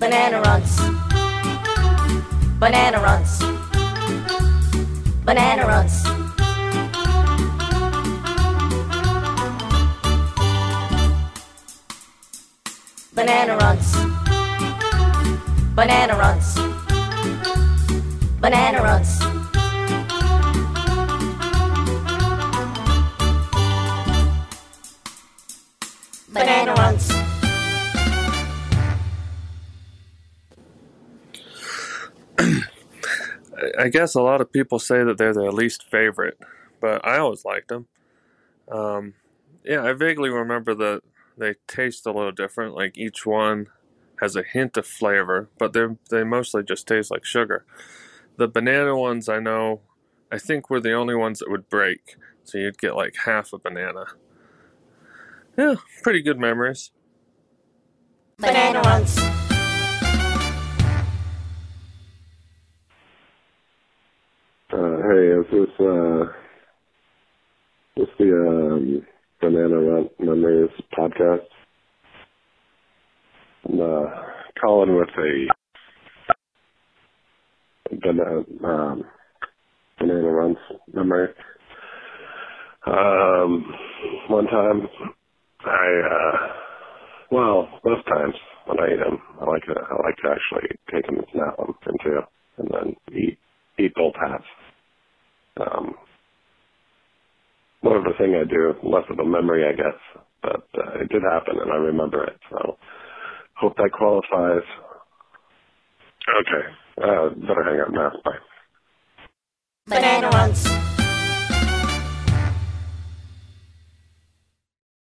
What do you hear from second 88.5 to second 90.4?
when I eat them, I like to I like to